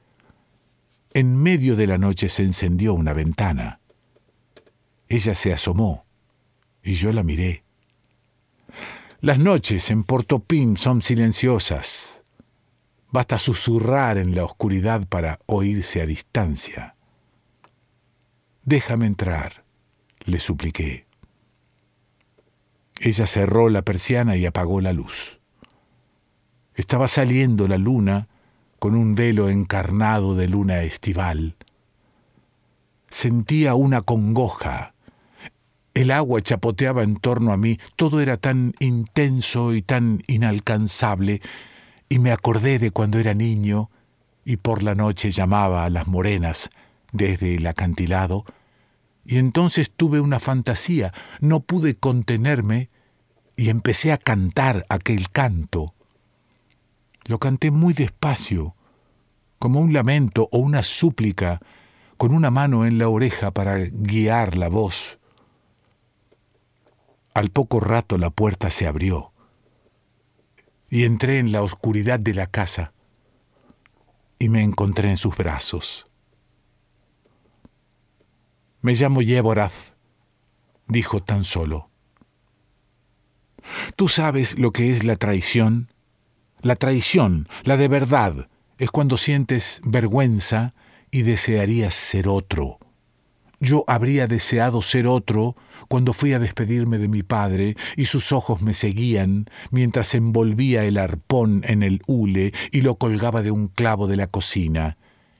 En 1.12 1.36
medio 1.36 1.74
de 1.76 1.86
la 1.86 1.98
noche 1.98 2.28
se 2.28 2.42
encendió 2.42 2.94
una 2.94 3.12
ventana. 3.12 3.80
Ella 5.08 5.34
se 5.34 5.52
asomó 5.52 6.06
y 6.82 6.94
yo 6.94 7.12
la 7.12 7.22
miré. 7.22 7.64
Las 9.20 9.38
noches 9.38 9.90
en 9.90 10.04
Portopín 10.04 10.76
son 10.76 11.02
silenciosas. 11.02 12.22
Basta 13.10 13.38
susurrar 13.38 14.16
en 14.16 14.34
la 14.34 14.44
oscuridad 14.44 15.08
para 15.08 15.40
oírse 15.46 16.00
a 16.00 16.06
distancia. 16.06 16.94
Déjame 18.64 19.06
entrar, 19.06 19.64
le 20.24 20.38
supliqué. 20.38 21.07
Ella 23.00 23.26
cerró 23.26 23.68
la 23.68 23.82
persiana 23.82 24.36
y 24.36 24.46
apagó 24.46 24.80
la 24.80 24.92
luz. 24.92 25.38
Estaba 26.74 27.08
saliendo 27.08 27.68
la 27.68 27.78
luna 27.78 28.28
con 28.78 28.94
un 28.94 29.14
velo 29.14 29.48
encarnado 29.48 30.34
de 30.34 30.48
luna 30.48 30.82
estival. 30.82 31.56
Sentía 33.08 33.74
una 33.74 34.02
congoja 34.02 34.94
el 35.98 36.12
agua 36.12 36.40
chapoteaba 36.40 37.02
en 37.02 37.16
torno 37.16 37.52
a 37.52 37.56
mí, 37.56 37.80
todo 37.96 38.20
era 38.20 38.36
tan 38.36 38.72
intenso 38.78 39.74
y 39.74 39.82
tan 39.82 40.22
inalcanzable, 40.28 41.42
y 42.08 42.20
me 42.20 42.30
acordé 42.30 42.78
de 42.78 42.92
cuando 42.92 43.18
era 43.18 43.34
niño 43.34 43.90
y 44.44 44.58
por 44.58 44.84
la 44.84 44.94
noche 44.94 45.32
llamaba 45.32 45.84
a 45.84 45.90
las 45.90 46.06
morenas 46.06 46.70
desde 47.10 47.56
el 47.56 47.66
acantilado, 47.66 48.44
y 49.28 49.36
entonces 49.36 49.92
tuve 49.94 50.20
una 50.20 50.40
fantasía, 50.40 51.12
no 51.40 51.60
pude 51.60 51.94
contenerme 51.94 52.88
y 53.56 53.68
empecé 53.68 54.10
a 54.10 54.16
cantar 54.16 54.86
aquel 54.88 55.28
canto. 55.28 55.92
Lo 57.26 57.38
canté 57.38 57.70
muy 57.70 57.92
despacio, 57.92 58.74
como 59.58 59.80
un 59.80 59.92
lamento 59.92 60.48
o 60.50 60.60
una 60.60 60.82
súplica, 60.82 61.60
con 62.16 62.32
una 62.32 62.50
mano 62.50 62.86
en 62.86 62.96
la 62.96 63.10
oreja 63.10 63.50
para 63.50 63.76
guiar 63.76 64.56
la 64.56 64.68
voz. 64.68 65.18
Al 67.34 67.50
poco 67.50 67.80
rato 67.80 68.16
la 68.16 68.30
puerta 68.30 68.70
se 68.70 68.86
abrió 68.86 69.34
y 70.88 71.04
entré 71.04 71.38
en 71.38 71.52
la 71.52 71.60
oscuridad 71.60 72.18
de 72.18 72.32
la 72.32 72.46
casa 72.46 72.94
y 74.38 74.48
me 74.48 74.62
encontré 74.62 75.10
en 75.10 75.18
sus 75.18 75.36
brazos. 75.36 76.07
Me 78.80 78.94
llamo 78.94 79.22
Yeboraz, 79.22 79.92
dijo 80.86 81.20
tan 81.20 81.42
solo. 81.42 81.90
¿Tú 83.96 84.08
sabes 84.08 84.56
lo 84.56 84.70
que 84.70 84.92
es 84.92 85.02
la 85.02 85.16
traición? 85.16 85.92
La 86.62 86.76
traición, 86.76 87.48
la 87.64 87.76
de 87.76 87.88
verdad, 87.88 88.48
es 88.78 88.92
cuando 88.92 89.16
sientes 89.16 89.80
vergüenza 89.84 90.70
y 91.10 91.22
desearías 91.22 91.92
ser 91.92 92.28
otro. 92.28 92.78
Yo 93.58 93.82
habría 93.88 94.28
deseado 94.28 94.80
ser 94.82 95.08
otro 95.08 95.56
cuando 95.88 96.12
fui 96.12 96.32
a 96.32 96.38
despedirme 96.38 96.98
de 96.98 97.08
mi 97.08 97.24
padre 97.24 97.74
y 97.96 98.06
sus 98.06 98.30
ojos 98.30 98.62
me 98.62 98.74
seguían 98.74 99.46
mientras 99.72 100.14
envolvía 100.14 100.84
el 100.84 100.98
arpón 100.98 101.62
en 101.64 101.82
el 101.82 102.00
hule 102.06 102.52
y 102.70 102.82
lo 102.82 102.94
colgaba 102.94 103.42
de 103.42 103.50
un 103.50 103.66
clavo 103.66 104.06
de 104.06 104.16
la 104.16 104.28
cocina 104.28 104.96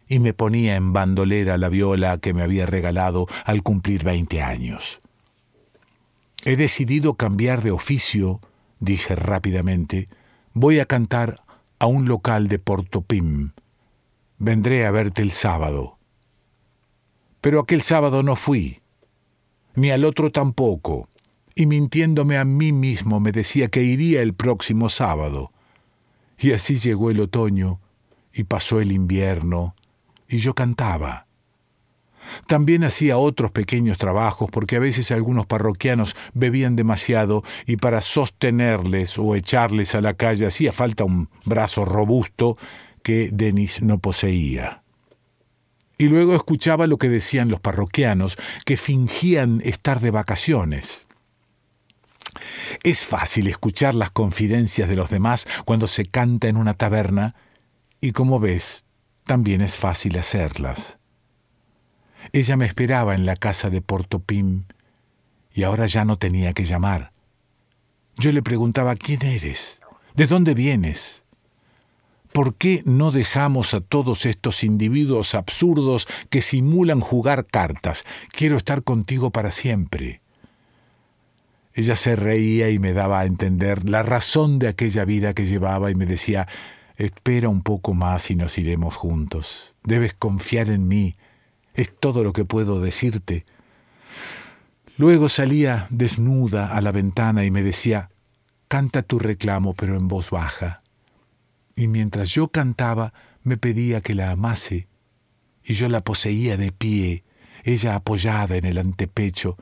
y 0.09 0.19
me 0.19 0.33
ponía 0.33 0.77
en 0.77 0.93
bandolera 0.93 1.59
la 1.59 1.69
viola 1.69 2.19
que 2.19 2.35
me 2.35 2.43
había 2.43 2.67
regalado 2.67 3.27
al 3.45 3.63
cumplir 3.63 4.05
veinte 4.05 4.43
años. 4.43 5.01
He 6.45 6.57
decidido 6.57 7.15
cambiar 7.15 7.63
de 7.63 7.71
oficio, 7.71 8.41
dije 8.81 9.15
rápidamente. 9.15 10.09
Voy 10.55 10.81
a 10.81 10.87
cantar 10.87 11.43
a 11.79 11.87
un 11.87 12.09
local 12.09 12.49
de 12.49 12.59
Portopim. 12.59 13.53
Vendré 14.39 14.87
a 14.87 14.91
verte 14.91 15.23
el 15.23 15.33
sábado. 15.33 15.99
Pero 17.41 17.61
aquel 17.61 17.83
sábado 17.83 18.23
no 18.23 18.37
fui 18.37 18.81
ni 19.79 19.93
al 19.93 20.05
otro 20.05 20.33
tampoco, 20.33 21.09
y 21.55 21.67
mintiéndome 21.67 22.37
a 22.37 22.45
mí 22.45 22.73
mismo 22.73 23.21
me 23.21 23.31
decía 23.31 23.69
que 23.69 23.85
iría 23.85 24.23
el 24.23 24.35
próximo 24.35 24.89
sábado. 24.89 25.53
Y 26.37 26.53
así 26.53 26.77
llegó 26.77 27.11
el 27.11 27.21
otoño, 27.21 27.81
y 28.33 28.43
pasó 28.43 28.81
el 28.81 28.91
invierno, 28.91 29.77
y 30.29 30.39
yo 30.39 30.55
cantaba. 30.55 31.27
También 32.47 32.85
hacía 32.85 33.17
otros 33.17 33.51
pequeños 33.51 33.97
trabajos 33.97 34.51
porque 34.51 34.77
a 34.77 34.81
veces 34.81 35.11
algunos 35.11 35.47
parroquianos 35.47 36.15
bebían 36.35 36.77
demasiado 36.77 37.43
y 37.67 37.77
para 37.77 38.01
sostenerles 38.03 39.19
o 39.19 39.35
echarles 39.35 39.95
a 39.95 40.03
la 40.03 40.15
calle 40.15 40.47
hacía 40.47 40.73
falta 40.73 41.05
un 41.05 41.31
brazo 41.47 41.85
robusto 41.85 42.59
que 43.03 43.31
Denis 43.33 43.81
no 43.83 43.99
poseía 43.99 44.83
y 45.99 46.07
luego 46.07 46.35
escuchaba 46.35 46.87
lo 46.87 46.97
que 46.97 47.09
decían 47.09 47.51
los 47.51 47.61
parroquianos, 47.61 48.39
que 48.65 48.77
fingían 48.77 49.61
estar 49.65 50.01
de 50.01 50.13
vacaciones. 50.13 51.07
Es 52.85 53.05
fácil 53.05 53.49
escuchar 53.49 53.97
las 53.97 54.13
confidencias 54.13 54.89
de 54.89 54.95
los 54.95 55.11
demás 55.11 55.49
cuando 55.65 55.89
se 55.89 56.07
canta 56.07 56.47
en 56.47 56.57
una 56.57 56.75
taberna, 56.75 57.35
y 58.01 58.13
como 58.13 58.39
ves, 58.39 58.85
también 59.29 59.61
es 59.61 59.77
fácil 59.77 60.19
hacerlas. 60.19 60.97
ella 62.33 62.57
me 62.57 62.65
esperaba 62.65 63.15
en 63.15 63.27
la 63.27 63.37
casa 63.37 63.69
de 63.69 63.83
Portopim 63.83 64.65
y 65.53 65.65
ahora 65.65 65.85
ya 65.87 66.07
no 66.07 66.17
tenía 66.17 66.55
que 66.55 66.65
llamar. 66.65 67.13
Yo 68.17 68.33
le 68.33 68.43
preguntaba, 68.43 68.97
¿quién 68.97 69.23
eres? 69.25 69.83
¿De 70.15 70.27
dónde 70.27 70.55
vienes? 70.55 71.25
¿Por 72.33 72.55
qué 72.55 72.83
no 72.87 73.11
dejamos 73.11 73.75
a 73.75 73.83
todos 73.83 74.25
estos 74.25 74.65
individuos 74.65 75.35
absurdos 75.35 76.09
que 76.31 76.41
simulan 76.41 77.01
jugar 77.01 77.47
cartas? 77.47 78.05
Quiero 78.33 78.57
estar 78.57 78.83
contigo 78.83 79.31
para 79.31 79.51
siempre. 79.51 80.23
Ella 81.75 81.97
se 81.97 82.17
reía 82.17 82.71
y 82.71 82.79
me 82.79 82.95
daba 82.95 83.21
a 83.21 83.27
entender 83.27 83.89
la 83.89 84.03
razón 84.03 84.59
de 84.59 84.69
aquella 84.69 85.05
vida 85.05 85.35
que 85.35 85.45
llevaba 85.45 85.91
y 85.91 85.95
me 85.95 86.07
decía, 86.07 86.49
espera 86.99 87.49
un 87.49 87.63
poco 87.63 87.95
más 87.95 88.31
y 88.31 88.37
nos 88.37 88.59
iremos 88.59 88.95
juntos. 88.95 89.75
Debes 89.83 90.13
confiar 90.13 90.69
en 90.69 90.87
mí. 90.87 91.17
Es 91.73 91.97
todo 91.97 92.23
lo 92.23 92.35
que 92.35 92.45
puedo 92.45 92.81
decirte. 92.81 93.47
Luego 94.99 95.31
salía 95.31 95.87
desnuda 95.89 96.77
a 96.77 96.83
la 96.83 96.93
ventana 96.93 97.47
y 97.47 97.51
me 97.51 97.63
decía, 97.63 98.11
canta 98.69 99.03
tu 99.03 99.19
reclamo 99.19 99.73
pero 99.73 99.97
en 99.97 100.09
voz 100.09 100.31
baja 100.31 100.83
y 101.79 101.87
mientras 101.87 102.31
yo 102.31 102.49
cantaba 102.49 103.15
me 103.45 103.57
pedía 103.57 104.01
que 104.01 104.17
la 104.17 104.33
amase, 104.33 104.89
y 105.65 105.75
yo 105.75 105.89
la 105.89 106.03
poseía 106.03 106.57
de 106.57 106.73
pie, 106.73 107.23
ella 107.63 107.95
apoyada 107.95 108.57
en 108.57 108.65
el 108.65 108.79
antepecho, 108.79 109.57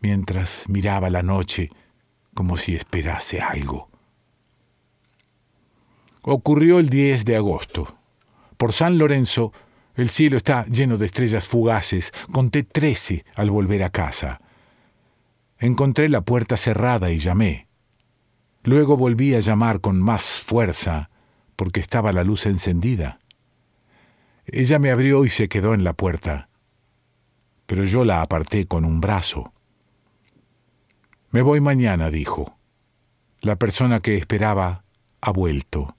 mientras 0.00 0.64
miraba 0.68 1.08
la 1.08 1.22
noche 1.22 1.70
como 2.34 2.58
si 2.58 2.74
esperase 2.74 3.40
algo. 3.40 3.91
Ocurrió 6.22 6.78
el 6.78 6.88
10 6.88 7.24
de 7.24 7.36
agosto. 7.36 7.96
Por 8.56 8.72
San 8.72 8.96
Lorenzo 8.96 9.52
el 9.94 10.08
cielo 10.08 10.36
está 10.36 10.64
lleno 10.66 10.96
de 10.96 11.06
estrellas 11.06 11.46
fugaces. 11.46 12.12
Conté 12.32 12.62
trece 12.62 13.24
al 13.34 13.50
volver 13.50 13.82
a 13.82 13.90
casa. 13.90 14.40
Encontré 15.58 16.08
la 16.08 16.22
puerta 16.22 16.56
cerrada 16.56 17.10
y 17.10 17.18
llamé. 17.18 17.68
Luego 18.62 18.96
volví 18.96 19.34
a 19.34 19.40
llamar 19.40 19.80
con 19.80 20.00
más 20.00 20.22
fuerza 20.22 21.10
porque 21.56 21.80
estaba 21.80 22.12
la 22.12 22.24
luz 22.24 22.46
encendida. 22.46 23.18
Ella 24.46 24.78
me 24.78 24.90
abrió 24.90 25.24
y 25.24 25.30
se 25.30 25.48
quedó 25.48 25.74
en 25.74 25.84
la 25.84 25.92
puerta, 25.92 26.48
pero 27.66 27.84
yo 27.84 28.04
la 28.04 28.22
aparté 28.22 28.66
con 28.66 28.84
un 28.84 29.00
brazo. 29.00 29.52
Me 31.30 31.42
voy 31.42 31.60
mañana, 31.60 32.10
dijo. 32.10 32.56
La 33.40 33.56
persona 33.56 34.00
que 34.00 34.16
esperaba 34.16 34.84
ha 35.20 35.30
vuelto. 35.30 35.96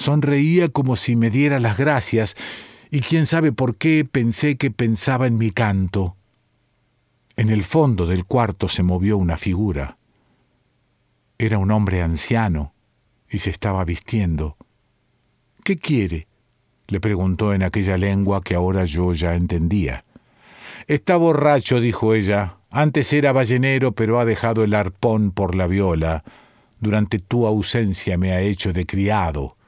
Sonreía 0.00 0.70
como 0.70 0.96
si 0.96 1.14
me 1.14 1.28
diera 1.28 1.60
las 1.60 1.76
gracias, 1.76 2.34
y 2.90 3.02
quién 3.02 3.26
sabe 3.26 3.52
por 3.52 3.76
qué 3.76 4.06
pensé 4.10 4.56
que 4.56 4.70
pensaba 4.70 5.26
en 5.26 5.36
mi 5.36 5.50
canto. 5.50 6.16
En 7.36 7.50
el 7.50 7.64
fondo 7.64 8.06
del 8.06 8.24
cuarto 8.24 8.66
se 8.68 8.82
movió 8.82 9.18
una 9.18 9.36
figura. 9.36 9.98
Era 11.36 11.58
un 11.58 11.70
hombre 11.70 12.00
anciano, 12.00 12.72
y 13.28 13.38
se 13.38 13.50
estaba 13.50 13.84
vistiendo. 13.84 14.56
¿Qué 15.64 15.76
quiere? 15.76 16.28
le 16.88 16.98
preguntó 16.98 17.52
en 17.52 17.62
aquella 17.62 17.98
lengua 17.98 18.40
que 18.42 18.54
ahora 18.54 18.86
yo 18.86 19.12
ya 19.12 19.34
entendía. 19.34 20.04
Está 20.86 21.16
borracho, 21.16 21.78
dijo 21.78 22.14
ella. 22.14 22.56
Antes 22.70 23.12
era 23.12 23.32
ballenero, 23.32 23.92
pero 23.92 24.18
ha 24.18 24.24
dejado 24.24 24.64
el 24.64 24.72
arpón 24.72 25.30
por 25.30 25.54
la 25.54 25.66
viola. 25.66 26.24
Durante 26.80 27.18
tu 27.18 27.46
ausencia 27.46 28.16
me 28.16 28.32
ha 28.32 28.40
hecho 28.40 28.72
de 28.72 28.86
criado. 28.86 29.58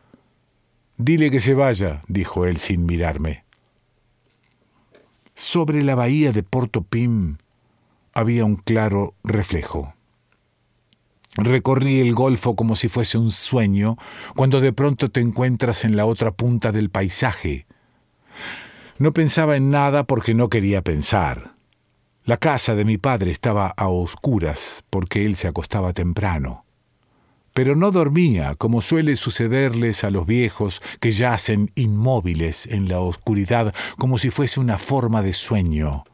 Dile 1.04 1.32
que 1.32 1.40
se 1.40 1.54
vaya, 1.54 2.04
dijo 2.06 2.46
él 2.46 2.58
sin 2.58 2.86
mirarme. 2.86 3.42
Sobre 5.34 5.82
la 5.82 5.96
bahía 5.96 6.30
de 6.30 6.44
Porto 6.44 6.82
Pim 6.82 7.38
había 8.12 8.44
un 8.44 8.54
claro 8.54 9.16
reflejo. 9.24 9.94
Recorrí 11.34 11.98
el 11.98 12.14
golfo 12.14 12.54
como 12.54 12.76
si 12.76 12.88
fuese 12.88 13.18
un 13.18 13.32
sueño, 13.32 13.96
cuando 14.36 14.60
de 14.60 14.72
pronto 14.72 15.10
te 15.10 15.18
encuentras 15.18 15.84
en 15.84 15.96
la 15.96 16.06
otra 16.06 16.30
punta 16.30 16.70
del 16.70 16.88
paisaje. 16.88 17.66
No 18.98 19.12
pensaba 19.12 19.56
en 19.56 19.72
nada 19.72 20.04
porque 20.04 20.34
no 20.34 20.50
quería 20.50 20.82
pensar. 20.82 21.56
La 22.24 22.36
casa 22.36 22.76
de 22.76 22.84
mi 22.84 22.96
padre 22.96 23.32
estaba 23.32 23.74
a 23.76 23.88
oscuras 23.88 24.84
porque 24.88 25.26
él 25.26 25.34
se 25.34 25.48
acostaba 25.48 25.92
temprano. 25.92 26.64
Pero 27.54 27.76
no 27.76 27.90
dormía, 27.90 28.54
como 28.54 28.80
suele 28.80 29.16
sucederles 29.16 30.04
a 30.04 30.10
los 30.10 30.26
viejos 30.26 30.80
que 31.00 31.12
yacen 31.12 31.70
inmóviles 31.74 32.66
en 32.66 32.88
la 32.88 33.00
oscuridad 33.00 33.74
como 33.98 34.18
si 34.18 34.30
fuese 34.30 34.58
una 34.58 34.78
forma 34.78 35.22
de 35.22 35.34
sueño. 35.34 36.04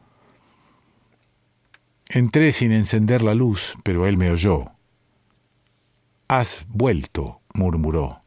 Entré 2.09 2.51
sin 2.51 2.71
encender 2.71 3.21
la 3.21 3.35
luz, 3.35 3.75
pero 3.83 4.07
él 4.07 4.17
me 4.17 4.31
oyó. 4.31 4.65
Has 6.27 6.65
vuelto, 6.67 7.41
murmuró. 7.53 8.23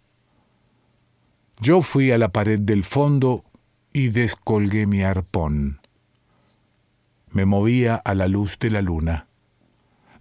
Yo 1.60 1.82
fui 1.82 2.10
a 2.12 2.18
la 2.18 2.30
pared 2.30 2.60
del 2.60 2.84
fondo 2.84 3.44
y 3.92 4.08
descolgué 4.08 4.86
mi 4.86 5.02
arpón. 5.02 5.80
Me 7.30 7.44
movía 7.44 7.96
a 7.96 8.14
la 8.14 8.28
luz 8.28 8.58
de 8.58 8.70
la 8.70 8.82
luna. 8.82 9.26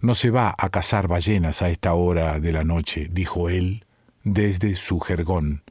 No 0.02 0.16
se 0.16 0.30
va 0.30 0.52
a 0.58 0.68
cazar 0.68 1.06
ballenas 1.06 1.62
a 1.62 1.70
esta 1.70 1.94
hora 1.94 2.40
de 2.40 2.52
la 2.52 2.64
noche, 2.64 3.08
dijo 3.08 3.48
él 3.48 3.84
desde 4.24 4.74
su 4.74 4.98
jergón. 4.98 5.62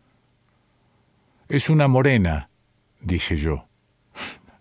Es 1.49 1.69
una 1.69 1.89
morena, 1.89 2.49
dije 3.01 3.35
yo. 3.35 3.65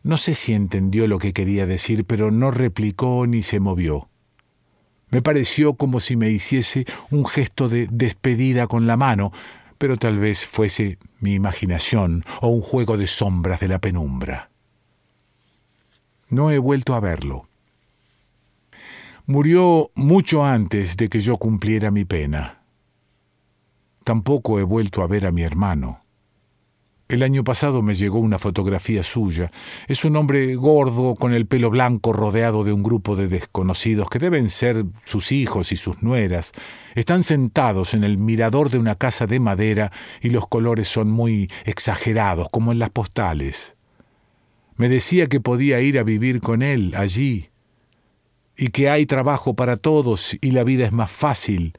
No 0.02 0.18
sé 0.18 0.34
si 0.34 0.54
entendió 0.54 1.06
lo 1.06 1.20
que 1.20 1.32
quería 1.32 1.66
decir, 1.66 2.04
pero 2.04 2.32
no 2.32 2.50
replicó 2.50 3.28
ni 3.28 3.44
se 3.44 3.60
movió. 3.60 4.08
Me 5.10 5.22
pareció 5.22 5.74
como 5.74 6.00
si 6.00 6.16
me 6.16 6.30
hiciese 6.30 6.84
un 7.10 7.24
gesto 7.24 7.68
de 7.68 7.86
despedida 7.92 8.66
con 8.66 8.88
la 8.88 8.96
mano, 8.96 9.30
pero 9.78 9.98
tal 9.98 10.18
vez 10.18 10.46
fuese 10.46 10.98
mi 11.20 11.34
imaginación 11.34 12.24
o 12.40 12.48
un 12.48 12.62
juego 12.62 12.96
de 12.96 13.06
sombras 13.06 13.60
de 13.60 13.68
la 13.68 13.78
penumbra. 13.78 14.50
No 16.28 16.50
he 16.50 16.58
vuelto 16.58 16.96
a 16.96 17.00
verlo. 17.00 17.49
Murió 19.30 19.92
mucho 19.94 20.44
antes 20.44 20.96
de 20.96 21.08
que 21.08 21.20
yo 21.20 21.36
cumpliera 21.36 21.92
mi 21.92 22.04
pena. 22.04 22.64
Tampoco 24.02 24.58
he 24.58 24.64
vuelto 24.64 25.04
a 25.04 25.06
ver 25.06 25.24
a 25.24 25.30
mi 25.30 25.42
hermano. 25.42 26.00
El 27.06 27.22
año 27.22 27.44
pasado 27.44 27.80
me 27.80 27.94
llegó 27.94 28.18
una 28.18 28.40
fotografía 28.40 29.04
suya. 29.04 29.52
Es 29.86 30.04
un 30.04 30.16
hombre 30.16 30.56
gordo, 30.56 31.14
con 31.14 31.32
el 31.32 31.46
pelo 31.46 31.70
blanco, 31.70 32.12
rodeado 32.12 32.64
de 32.64 32.72
un 32.72 32.82
grupo 32.82 33.14
de 33.14 33.28
desconocidos 33.28 34.10
que 34.10 34.18
deben 34.18 34.50
ser 34.50 34.84
sus 35.04 35.30
hijos 35.30 35.70
y 35.70 35.76
sus 35.76 36.02
nueras. 36.02 36.50
Están 36.96 37.22
sentados 37.22 37.94
en 37.94 38.02
el 38.02 38.18
mirador 38.18 38.68
de 38.68 38.78
una 38.78 38.96
casa 38.96 39.28
de 39.28 39.38
madera 39.38 39.92
y 40.20 40.30
los 40.30 40.48
colores 40.48 40.88
son 40.88 41.08
muy 41.08 41.48
exagerados, 41.66 42.48
como 42.50 42.72
en 42.72 42.80
las 42.80 42.90
postales. 42.90 43.76
Me 44.74 44.88
decía 44.88 45.28
que 45.28 45.38
podía 45.38 45.80
ir 45.80 46.00
a 46.00 46.02
vivir 46.02 46.40
con 46.40 46.62
él 46.62 46.94
allí 46.96 47.49
y 48.60 48.68
que 48.68 48.90
hay 48.90 49.06
trabajo 49.06 49.54
para 49.54 49.78
todos 49.78 50.36
y 50.40 50.52
la 50.52 50.62
vida 50.62 50.84
es 50.84 50.92
más 50.92 51.10
fácil. 51.10 51.72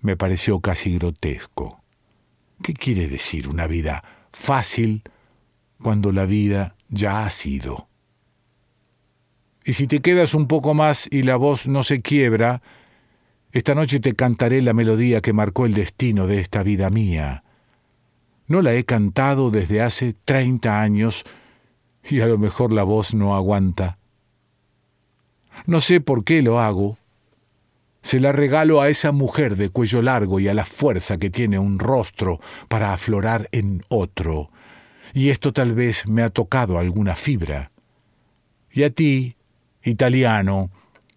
Me 0.00 0.16
pareció 0.16 0.60
casi 0.60 0.98
grotesco. 0.98 1.80
¿Qué 2.62 2.74
quiere 2.74 3.08
decir 3.08 3.48
una 3.48 3.66
vida 3.66 4.04
fácil 4.32 5.02
cuando 5.80 6.12
la 6.12 6.26
vida 6.26 6.76
ya 6.88 7.24
ha 7.24 7.30
sido. 7.30 7.88
Y 9.64 9.74
si 9.74 9.86
te 9.86 10.00
quedas 10.00 10.34
un 10.34 10.46
poco 10.46 10.74
más 10.74 11.08
y 11.10 11.22
la 11.22 11.36
voz 11.36 11.66
no 11.66 11.82
se 11.82 12.02
quiebra, 12.02 12.62
esta 13.52 13.74
noche 13.74 14.00
te 14.00 14.14
cantaré 14.14 14.62
la 14.62 14.72
melodía 14.72 15.20
que 15.20 15.32
marcó 15.32 15.66
el 15.66 15.74
destino 15.74 16.26
de 16.26 16.40
esta 16.40 16.62
vida 16.62 16.90
mía. 16.90 17.44
No 18.46 18.60
la 18.60 18.74
he 18.74 18.84
cantado 18.84 19.50
desde 19.50 19.82
hace 19.82 20.14
treinta 20.14 20.80
años 20.80 21.24
y 22.08 22.20
a 22.20 22.26
lo 22.26 22.38
mejor 22.38 22.72
la 22.72 22.82
voz 22.82 23.14
no 23.14 23.36
aguanta. 23.36 23.98
No 25.66 25.80
sé 25.80 26.00
por 26.00 26.24
qué 26.24 26.42
lo 26.42 26.60
hago, 26.60 26.98
se 28.02 28.18
la 28.18 28.32
regalo 28.32 28.80
a 28.80 28.88
esa 28.88 29.12
mujer 29.12 29.56
de 29.56 29.68
cuello 29.68 30.02
largo 30.02 30.40
y 30.40 30.48
a 30.48 30.54
la 30.54 30.64
fuerza 30.64 31.18
que 31.18 31.30
tiene 31.30 31.58
un 31.58 31.78
rostro 31.78 32.40
para 32.68 32.92
aflorar 32.92 33.48
en 33.52 33.82
otro. 33.88 34.50
Y 35.14 35.30
esto 35.30 35.52
tal 35.52 35.72
vez 35.72 36.06
me 36.06 36.22
ha 36.22 36.30
tocado 36.30 36.78
alguna 36.78 37.14
fibra. 37.14 37.70
Y 38.72 38.82
a 38.82 38.90
ti, 38.90 39.36
italiano, 39.84 40.70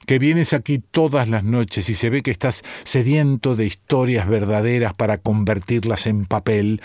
que 0.05 0.19
vienes 0.19 0.53
aquí 0.53 0.79
todas 0.79 1.27
las 1.27 1.43
noches 1.43 1.89
y 1.89 1.95
se 1.95 2.09
ve 2.09 2.21
que 2.21 2.31
estás 2.31 2.63
sediento 2.83 3.55
de 3.55 3.65
historias 3.65 4.27
verdaderas 4.27 4.93
para 4.93 5.17
convertirlas 5.17 6.05
en 6.05 6.25
papel, 6.25 6.81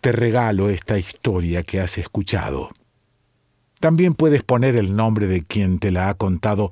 te 0.00 0.12
regalo 0.12 0.70
esta 0.70 0.98
historia 0.98 1.64
que 1.64 1.80
has 1.80 1.98
escuchado. 1.98 2.70
También 3.82 4.14
puedes 4.14 4.42
poner 4.42 4.76
el 4.76 4.96
nombre 4.96 5.26
de 5.26 5.42
quien 5.42 5.78
te 5.78 5.90
la 5.90 6.08
ha 6.08 6.14
contado 6.14 6.70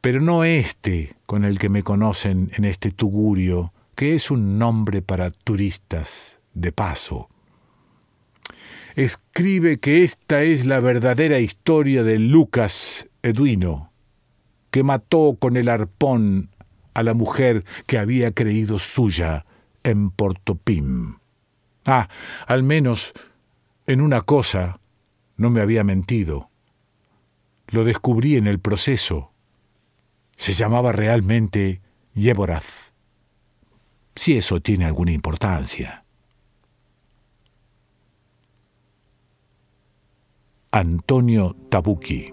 pero 0.00 0.20
no 0.20 0.44
este 0.44 1.16
con 1.26 1.44
el 1.44 1.58
que 1.58 1.68
me 1.68 1.82
conocen 1.82 2.50
en 2.54 2.64
este 2.64 2.90
tugurio, 2.90 3.72
que 3.94 4.14
es 4.14 4.30
un 4.30 4.58
nombre 4.58 5.02
para 5.02 5.30
turistas 5.30 6.40
de 6.54 6.72
paso. 6.72 7.28
escribe 8.96 9.78
que 9.78 10.02
esta 10.02 10.42
es 10.42 10.66
la 10.66 10.80
verdadera 10.80 11.38
historia 11.38 12.02
de 12.02 12.18
Lucas 12.18 13.08
Eduino, 13.22 13.92
que 14.70 14.82
mató 14.82 15.36
con 15.38 15.56
el 15.56 15.68
arpón 15.68 16.50
a 16.94 17.02
la 17.02 17.14
mujer 17.14 17.64
que 17.86 17.98
había 17.98 18.32
creído 18.32 18.78
suya 18.78 19.46
en 19.84 20.10
Portopim. 20.10 21.18
Ah, 21.86 22.08
al 22.46 22.62
menos 22.62 23.12
en 23.86 24.00
una 24.00 24.22
cosa 24.22 24.80
no 25.36 25.50
me 25.50 25.60
había 25.60 25.84
mentido. 25.84 26.49
Lo 27.70 27.84
descubrí 27.84 28.36
en 28.36 28.46
el 28.46 28.58
proceso. 28.58 29.32
Se 30.36 30.52
llamaba 30.52 30.92
realmente 30.92 31.80
Yeboraz. 32.14 32.92
Si 34.14 34.36
eso 34.36 34.60
tiene 34.60 34.86
alguna 34.86 35.12
importancia. 35.12 36.04
Antonio 40.72 41.56
Tabuki 41.68 42.32